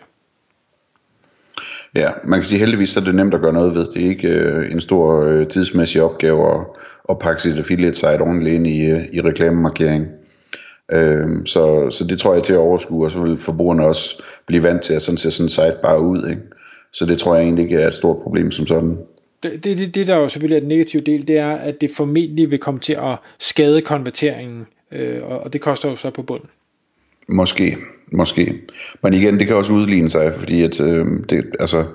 Ja, 1.95 2.09
man 2.23 2.39
kan 2.39 2.45
sige 2.45 2.59
heldigvis, 2.59 2.89
så 2.89 2.99
er 2.99 3.03
det 3.03 3.15
nemt 3.15 3.33
at 3.33 3.41
gøre 3.41 3.53
noget 3.53 3.75
ved. 3.75 3.87
Det 3.87 4.05
er 4.05 4.09
ikke 4.09 4.27
øh, 4.27 4.71
en 4.71 4.81
stor 4.81 5.21
øh, 5.21 5.47
tidsmæssig 5.47 6.01
opgave 6.01 6.53
at, 6.53 6.65
at 7.09 7.19
pakke 7.19 7.41
sit 7.41 7.57
affiliate 7.57 7.95
site 7.95 8.21
ordentligt 8.21 8.55
ind 8.55 8.67
i, 8.67 8.85
øh, 8.85 9.05
i 9.13 9.21
reklamemarkering. 9.21 10.07
Øh, 10.91 11.27
så, 11.45 11.89
så 11.91 12.03
det 12.03 12.19
tror 12.19 12.33
jeg 12.33 12.43
til 12.43 12.53
at 12.53 12.59
overskue, 12.59 13.05
og 13.05 13.11
så 13.11 13.19
vil 13.19 13.37
forbrugerne 13.37 13.85
også 13.85 14.23
blive 14.45 14.63
vant 14.63 14.81
til 14.81 14.93
at 14.93 15.01
sådan 15.01 15.17
ser 15.17 15.29
sådan 15.29 15.45
en 15.45 15.49
site 15.49 15.77
bare 15.83 16.01
ud. 16.01 16.29
Ikke? 16.29 16.41
Så 16.93 17.05
det 17.05 17.19
tror 17.19 17.35
jeg 17.35 17.43
egentlig 17.43 17.63
ikke 17.63 17.75
er 17.75 17.87
et 17.87 17.95
stort 17.95 18.17
problem 18.23 18.51
som 18.51 18.67
sådan. 18.67 18.97
Det, 19.43 19.63
det, 19.63 19.95
det 19.95 20.07
der 20.07 20.15
jo 20.15 20.29
selvfølgelig 20.29 20.55
er 20.55 20.59
den 20.59 20.69
negative 20.69 21.01
del, 21.01 21.27
det 21.27 21.37
er, 21.37 21.51
at 21.51 21.81
det 21.81 21.91
formentlig 21.91 22.51
vil 22.51 22.59
komme 22.59 22.79
til 22.79 22.93
at 22.93 23.17
skade 23.39 23.81
konverteringen, 23.81 24.65
øh, 24.91 25.19
og 25.23 25.53
det 25.53 25.61
koster 25.61 25.89
jo 25.89 25.95
så 25.95 26.09
på 26.09 26.21
bunden. 26.21 26.49
Måske, 27.29 27.77
måske. 28.12 28.62
Men 29.03 29.13
igen, 29.13 29.39
det 29.39 29.48
kan 29.48 29.55
også 29.55 29.74
udligne 29.74 30.10
sig, 30.10 30.34
fordi 30.38 30.63
at, 30.63 30.82
øh, 30.82 31.05
det, 31.29 31.46
altså, 31.60 31.86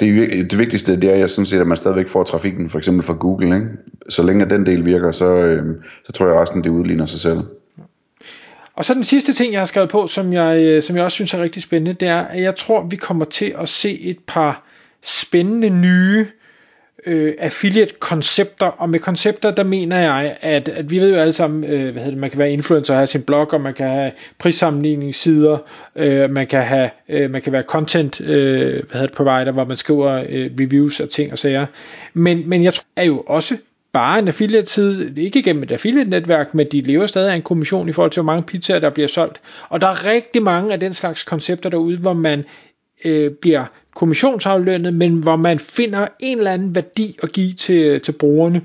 det, 0.00 0.50
det 0.50 0.58
vigtigste 0.58 1.00
det 1.00 1.10
er 1.10 1.16
jeg 1.16 1.30
sådan 1.30 1.46
set, 1.46 1.60
at 1.60 1.66
man 1.66 1.76
stadigvæk 1.76 2.08
får 2.08 2.24
trafikken, 2.24 2.70
for 2.70 2.78
eksempel 2.78 3.04
fra 3.04 3.12
Google. 3.12 3.54
Ikke? 3.54 3.66
Så 4.08 4.22
længe 4.22 4.50
den 4.50 4.66
del 4.66 4.86
virker, 4.86 5.10
så, 5.10 5.26
øh, 5.26 5.74
så 6.04 6.12
tror 6.12 6.26
jeg 6.26 6.34
at 6.34 6.42
resten 6.42 6.64
det 6.64 6.70
udligner 6.70 7.06
sig 7.06 7.20
selv. 7.20 7.40
Og 8.74 8.84
så 8.84 8.94
den 8.94 9.04
sidste 9.04 9.32
ting, 9.32 9.52
jeg 9.52 9.60
har 9.60 9.66
skrevet 9.66 9.90
på, 9.90 10.06
som 10.06 10.32
jeg, 10.32 10.62
øh, 10.62 10.82
som 10.82 10.96
jeg 10.96 11.04
også 11.04 11.14
synes 11.14 11.34
er 11.34 11.42
rigtig 11.42 11.62
spændende, 11.62 11.92
det 11.92 12.08
er, 12.08 12.20
at 12.20 12.42
jeg 12.42 12.56
tror, 12.56 12.86
vi 12.90 12.96
kommer 12.96 13.24
til 13.24 13.54
at 13.58 13.68
se 13.68 14.00
et 14.00 14.18
par 14.26 14.62
spændende 15.02 15.70
nye 15.70 16.20
øh, 16.20 16.26
øh, 17.06 17.34
affiliate-koncepter, 17.38 18.66
og 18.66 18.90
med 18.90 19.00
koncepter, 19.00 19.50
der 19.50 19.62
mener 19.62 19.98
jeg, 19.98 20.36
at, 20.40 20.68
at 20.68 20.90
vi 20.90 20.98
ved 20.98 21.10
jo 21.10 21.16
alle 21.16 21.32
sammen, 21.32 21.64
øh, 21.64 21.82
hvad 21.82 21.92
hedder 21.92 22.10
det, 22.10 22.18
man 22.18 22.30
kan 22.30 22.38
være 22.38 22.52
influencer 22.52 22.94
og 22.94 22.98
have 22.98 23.06
sin 23.06 23.22
blog, 23.22 23.52
og 23.52 23.60
man 23.60 23.74
kan 23.74 23.88
have 23.88 24.12
prissammenligningssider, 24.38 25.58
øh, 25.96 26.30
man 26.30 26.46
kan 26.46 26.62
have, 26.62 26.90
øh, 27.08 27.30
man 27.30 27.42
kan 27.42 27.52
være 27.52 27.62
content 27.62 28.20
øh, 28.20 28.26
hvad 28.72 28.92
hedder 28.92 29.06
det, 29.06 29.16
provider, 29.16 29.52
hvor 29.52 29.64
man 29.64 29.76
skriver 29.76 30.24
øh, 30.28 30.50
reviews 30.60 31.00
og 31.00 31.10
ting 31.10 31.32
og 31.32 31.38
sager. 31.38 31.66
Men, 32.14 32.48
men 32.48 32.64
jeg 32.64 32.74
tror 32.74 32.84
er 32.96 33.04
jo 33.04 33.20
også 33.26 33.56
bare 33.92 34.18
en 34.18 34.28
affiliate-side, 34.28 35.22
ikke 35.22 35.42
gennem 35.42 35.62
et 35.62 35.72
affiliate-netværk, 35.72 36.54
men 36.54 36.66
de 36.72 36.80
lever 36.80 37.06
stadig 37.06 37.32
af 37.32 37.36
en 37.36 37.42
kommission 37.42 37.88
i 37.88 37.92
forhold 37.92 38.10
til, 38.10 38.22
hvor 38.22 38.32
mange 38.32 38.42
pizzaer, 38.42 38.78
der 38.78 38.90
bliver 38.90 39.08
solgt. 39.08 39.40
Og 39.68 39.80
der 39.80 39.86
er 39.86 40.04
rigtig 40.04 40.42
mange 40.42 40.72
af 40.72 40.80
den 40.80 40.94
slags 40.94 41.22
koncepter 41.22 41.70
derude, 41.70 41.96
hvor 41.98 42.12
man 42.12 42.44
øh, 43.04 43.30
bliver 43.30 43.64
kommissionsaflønnet, 43.96 44.94
men 44.94 45.12
hvor 45.12 45.36
man 45.36 45.58
finder 45.58 46.06
en 46.20 46.38
eller 46.38 46.50
anden 46.50 46.74
værdi 46.74 47.18
at 47.22 47.32
give 47.32 47.52
til, 47.52 48.00
til 48.00 48.12
brugerne. 48.12 48.62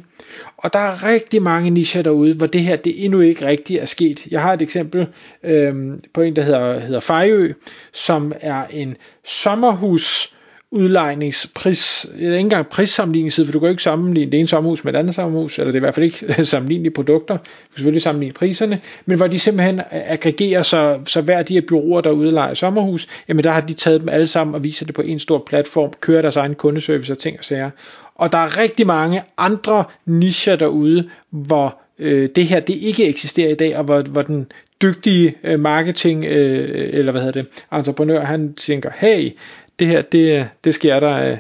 Og 0.58 0.74
der 0.74 0.80
er 0.80 1.04
rigtig 1.04 1.42
mange 1.42 1.70
nicher 1.70 2.02
derude, 2.02 2.34
hvor 2.34 2.46
det 2.46 2.62
her 2.62 2.76
det 2.76 3.06
endnu 3.06 3.20
ikke 3.20 3.46
rigtigt 3.46 3.82
er 3.82 3.86
sket. 3.86 4.28
Jeg 4.32 4.42
har 4.42 4.54
et 4.54 4.62
eksempel 4.62 5.08
øh, 5.44 5.74
på 6.14 6.22
en, 6.22 6.36
der 6.36 6.42
hedder, 6.42 6.80
hedder 6.80 7.00
Fejø, 7.00 7.54
som 7.94 8.34
er 8.42 8.64
en 8.70 8.98
sommerhus 9.24 10.34
udlejningspris, 10.72 12.06
eller 12.14 12.38
ikke 12.38 12.40
engang 12.40 12.68
prissammenligningsside, 12.68 13.46
for 13.46 13.52
du 13.52 13.60
kan 13.60 13.68
jo 13.68 13.72
ikke 13.72 13.84
sammenligne 13.84 14.32
det 14.32 14.40
ene 14.40 14.48
sommerhus 14.48 14.84
med 14.84 14.94
et 14.94 14.98
andet 14.98 15.16
sommerhus, 15.16 15.60
eller 15.60 15.72
det 15.72 15.76
er 15.76 15.80
i 15.80 15.86
hvert 15.86 15.96
fald 15.96 16.06
ikke 16.06 16.46
sammenlignelige 16.54 16.94
produkter, 16.94 17.38
du 17.38 17.44
kan 17.44 17.76
selvfølgelig 17.76 18.02
sammenligne 18.02 18.34
priserne, 18.34 18.80
men 19.06 19.18
hvor 19.18 19.28
de 19.28 19.40
simpelthen 19.40 19.82
aggregerer, 19.92 20.64
så, 20.64 21.00
så 21.06 21.22
hver 21.22 21.44
de 21.44 21.54
her 21.54 21.62
byråer, 21.62 22.02
der 22.02 22.12
udlejer 22.12 22.54
sommerhus, 22.54 23.08
jamen 23.28 23.44
der 23.44 23.52
har 23.52 23.62
de 23.62 23.74
taget 23.74 24.02
dem 24.02 24.10
alle 24.10 24.28
sammen 24.28 24.56
og 24.56 24.64
viser 24.64 24.86
det 24.86 24.96
på 24.96 25.02
en 25.02 25.20
stor 25.20 25.44
platform, 25.48 25.94
kører 26.02 26.22
deres 26.22 26.36
egen 26.36 26.56
kundeservice 26.56 27.14
og 27.14 27.20
ting 27.20 27.38
og 27.40 27.44
sager. 27.44 27.70
Og 28.16 28.32
der 28.32 28.38
er 28.38 28.58
rigtig 28.58 28.88
mange 28.88 29.24
andre 29.38 29.84
nicher 30.06 30.56
derude, 30.56 31.10
hvor 31.30 31.82
øh, 32.00 32.30
det 32.36 32.46
her 32.46 32.60
det 32.60 32.74
ikke 32.74 33.08
eksisterer 33.08 33.50
i 33.50 33.56
dag, 33.56 33.78
og 33.78 33.84
hvor, 33.84 34.02
hvor 34.02 34.22
den 34.22 34.52
dygtige 34.82 35.36
øh, 35.44 35.60
marketing, 35.60 36.26
øh, 36.26 36.90
eller 36.94 37.12
hvad 37.12 37.22
hedder 37.22 37.42
det, 37.42 37.66
entreprenør, 37.74 38.26
han 38.26 38.54
tænker, 38.54 38.90
hey, 38.98 39.32
det 39.82 39.90
her, 39.90 40.02
det, 40.02 40.50
det 40.64 40.76
skal 40.76 40.90
jeg 40.90 41.02
da 41.02 41.32
øh, 41.32 41.38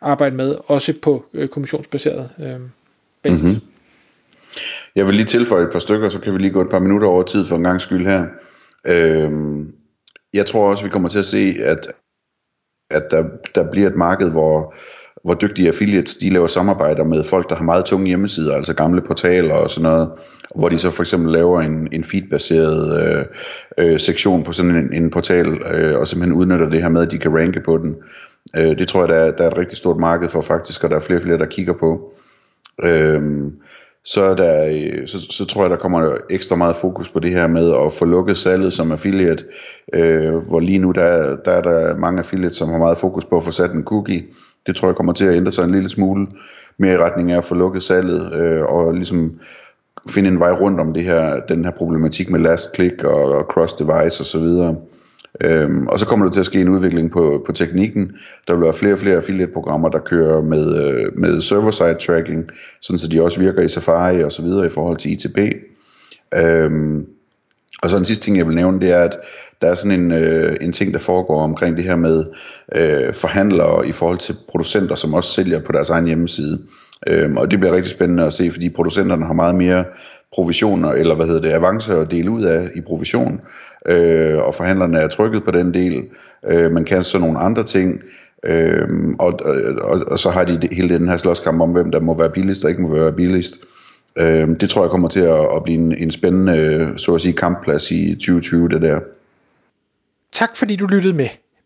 arbejde 0.00 0.36
med, 0.36 0.56
også 0.66 0.94
på 1.02 1.24
øh, 1.34 1.48
kommissionsbaseret 1.48 2.30
øh, 2.38 2.60
basis. 3.22 3.42
Mm-hmm. 3.42 3.60
Jeg 4.96 5.06
vil 5.06 5.14
lige 5.14 5.26
tilføje 5.26 5.64
et 5.64 5.72
par 5.72 5.78
stykker, 5.78 6.08
så 6.08 6.20
kan 6.20 6.32
vi 6.32 6.38
lige 6.38 6.52
gå 6.52 6.60
et 6.60 6.70
par 6.70 6.78
minutter 6.78 7.08
over 7.08 7.22
tid 7.22 7.46
for 7.46 7.56
en 7.56 7.62
gang 7.62 7.80
skyld 7.80 8.06
her. 8.06 8.26
Øh, 8.86 9.30
jeg 10.32 10.46
tror 10.46 10.70
også, 10.70 10.84
vi 10.84 10.90
kommer 10.90 11.08
til 11.08 11.18
at 11.18 11.24
se, 11.24 11.54
at, 11.60 11.92
at 12.90 13.02
der, 13.10 13.24
der 13.54 13.70
bliver 13.70 13.90
et 13.90 13.96
marked, 13.96 14.30
hvor 14.30 14.74
hvor 15.24 15.34
dygtige 15.34 15.68
affiliates 15.68 16.14
de 16.14 16.30
laver 16.30 16.46
samarbejder 16.46 17.04
med 17.04 17.24
folk, 17.24 17.50
der 17.50 17.56
har 17.56 17.64
meget 17.64 17.84
tunge 17.84 18.06
hjemmesider, 18.06 18.54
altså 18.54 18.74
gamle 18.74 19.02
portaler 19.02 19.54
og 19.54 19.70
sådan 19.70 19.82
noget, 19.82 20.08
hvor 20.54 20.68
de 20.68 20.78
så 20.78 20.90
for 20.90 21.02
eksempel 21.02 21.32
laver 21.32 21.60
en, 21.60 21.88
en 21.92 22.04
feedbaseret 22.04 23.02
øh, 23.02 23.24
øh, 23.78 24.00
sektion 24.00 24.42
på 24.42 24.52
sådan 24.52 24.76
en, 24.76 24.94
en 24.94 25.10
portal, 25.10 25.46
øh, 25.46 25.98
og 25.98 26.08
simpelthen 26.08 26.38
udnytter 26.38 26.68
det 26.68 26.82
her 26.82 26.88
med, 26.88 27.02
at 27.02 27.12
de 27.12 27.18
kan 27.18 27.36
ranke 27.38 27.60
på 27.60 27.78
den. 27.78 27.96
Øh, 28.56 28.78
det 28.78 28.88
tror 28.88 29.00
jeg, 29.00 29.08
der 29.08 29.14
er, 29.14 29.30
der 29.36 29.44
er 29.44 29.50
et 29.50 29.58
rigtig 29.58 29.78
stort 29.78 30.00
marked 30.00 30.28
for 30.28 30.42
faktisk, 30.42 30.84
og 30.84 30.90
der 30.90 30.96
er 30.96 31.00
flere 31.00 31.18
og 31.18 31.22
flere, 31.22 31.38
der 31.38 31.46
kigger 31.46 31.74
på. 31.80 32.12
Øh, 32.84 33.22
så, 34.04 34.22
er 34.22 34.34
der, 34.34 34.66
øh, 34.66 35.08
så, 35.08 35.26
så 35.30 35.44
tror 35.44 35.62
jeg, 35.62 35.70
der 35.70 35.76
kommer 35.76 36.16
ekstra 36.30 36.56
meget 36.56 36.76
fokus 36.76 37.08
på 37.08 37.18
det 37.18 37.30
her 37.30 37.46
med 37.46 37.74
at 37.86 37.92
få 37.92 38.04
lukket 38.04 38.38
salget 38.38 38.72
som 38.72 38.92
affiliate, 38.92 39.44
øh, 39.94 40.34
hvor 40.34 40.60
lige 40.60 40.78
nu 40.78 40.90
der, 40.90 41.36
der 41.36 41.52
er 41.52 41.62
der 41.62 41.96
mange 41.96 42.18
affiliates, 42.18 42.56
som 42.56 42.68
har 42.68 42.78
meget 42.78 42.98
fokus 42.98 43.24
på 43.24 43.36
at 43.36 43.44
få 43.44 43.50
sat 43.50 43.72
en 43.72 43.84
cookie, 43.84 44.26
det 44.66 44.76
tror 44.76 44.88
jeg 44.88 44.96
kommer 44.96 45.12
til 45.12 45.24
at 45.24 45.36
ændre 45.36 45.52
sig 45.52 45.64
en 45.64 45.72
lille 45.72 45.88
smule 45.88 46.26
mere 46.78 46.94
i 46.94 46.98
retning 46.98 47.32
af 47.32 47.38
at 47.38 47.44
få 47.44 47.54
lukket 47.54 47.82
salget 47.82 48.34
øh, 48.34 48.62
og 48.62 48.94
ligesom 48.94 49.40
finde 50.10 50.28
en 50.28 50.40
vej 50.40 50.50
rundt 50.50 50.80
om 50.80 50.92
det 50.92 51.02
her, 51.02 51.40
den 51.40 51.64
her 51.64 51.72
problematik 51.72 52.30
med 52.30 52.40
last 52.40 52.74
click 52.74 53.04
og, 53.04 53.24
og 53.24 53.44
cross 53.44 53.72
device 53.72 54.20
osv. 54.20 54.46
Øhm, 55.40 55.86
og 55.86 55.98
så 55.98 56.06
kommer 56.06 56.26
der 56.26 56.32
til 56.32 56.40
at 56.40 56.46
ske 56.46 56.60
en 56.60 56.68
udvikling 56.68 57.10
på, 57.10 57.42
på 57.46 57.52
teknikken. 57.52 58.12
Der 58.48 58.54
vil 58.54 58.62
være 58.62 58.74
flere 58.74 58.92
og 58.92 58.98
flere 58.98 59.16
affiliate-programmer, 59.16 59.88
der 59.88 59.98
kører 59.98 60.42
med, 60.42 60.84
øh, 60.84 61.18
med 61.18 61.40
server-side 61.40 61.94
tracking, 61.94 62.50
sådan 62.80 62.98
så 62.98 63.08
de 63.08 63.22
også 63.22 63.40
virker 63.40 63.62
i 63.62 63.68
Safari 63.68 64.24
og 64.24 64.32
så 64.32 64.42
videre 64.42 64.66
i 64.66 64.68
forhold 64.68 64.96
til 64.96 65.12
ITP. 65.12 65.38
Øhm, 66.34 67.06
og 67.82 67.90
så 67.90 67.96
en 67.96 68.04
sidste 68.04 68.24
ting, 68.24 68.36
jeg 68.38 68.46
vil 68.46 68.54
nævne, 68.54 68.80
det 68.80 68.90
er, 68.90 69.02
at 69.02 69.18
der 69.62 69.68
er 69.68 69.74
sådan 69.74 70.00
en, 70.00 70.12
øh, 70.12 70.56
en 70.60 70.72
ting, 70.72 70.92
der 70.92 70.98
foregår 70.98 71.42
omkring 71.42 71.76
det 71.76 71.84
her 71.84 71.96
med 71.96 72.24
øh, 72.76 73.14
forhandlere 73.14 73.88
i 73.88 73.92
forhold 73.92 74.18
til 74.18 74.36
producenter, 74.48 74.94
som 74.94 75.14
også 75.14 75.32
sælger 75.32 75.60
på 75.60 75.72
deres 75.72 75.90
egen 75.90 76.06
hjemmeside. 76.06 76.62
Øhm, 77.06 77.36
og 77.36 77.50
det 77.50 77.58
bliver 77.58 77.76
rigtig 77.76 77.90
spændende 77.90 78.24
at 78.24 78.32
se, 78.32 78.50
fordi 78.50 78.68
producenterne 78.68 79.26
har 79.26 79.32
meget 79.32 79.54
mere 79.54 79.84
provisioner, 80.32 80.92
eller 80.92 81.14
hvad 81.14 81.26
hedder 81.26 81.40
det, 81.40 81.52
avancer 81.52 82.00
at 82.00 82.10
dele 82.10 82.30
ud 82.30 82.42
af 82.42 82.68
i 82.74 82.80
provision, 82.80 83.40
øh, 83.86 84.38
og 84.38 84.54
forhandlerne 84.54 84.98
er 84.98 85.08
trykket 85.08 85.44
på 85.44 85.50
den 85.50 85.74
del. 85.74 86.04
Øh, 86.46 86.70
man 86.70 86.84
kan 86.84 87.02
så 87.02 87.18
nogle 87.18 87.38
andre 87.38 87.64
ting, 87.64 88.00
øh, 88.44 88.88
og, 89.18 89.40
og, 89.82 90.00
og 90.06 90.18
så 90.18 90.30
har 90.30 90.44
de 90.44 90.68
hele 90.72 90.94
den 90.98 91.08
her 91.08 91.16
slåskamp 91.16 91.60
om, 91.60 91.70
hvem 91.70 91.90
der 91.90 92.00
må 92.00 92.18
være 92.18 92.30
billigst 92.30 92.64
og 92.64 92.70
ikke 92.70 92.82
må 92.82 92.94
være 92.94 93.12
billigst. 93.12 93.58
Øh, 94.18 94.48
det 94.60 94.70
tror 94.70 94.82
jeg 94.82 94.90
kommer 94.90 95.08
til 95.08 95.20
at, 95.20 95.56
at 95.56 95.64
blive 95.64 95.78
en, 95.78 95.98
en 95.98 96.10
spændende, 96.10 96.56
øh, 96.56 96.98
så 96.98 97.14
at 97.14 97.20
sige, 97.20 97.32
kampplads 97.32 97.90
i 97.90 98.14
2020, 98.14 98.68
det 98.68 98.82
der. 98.82 99.00
Tak 100.32 100.56
fordi 100.56 100.76
du 100.76 100.86
lyttede 100.86 101.16
med. 101.16 101.28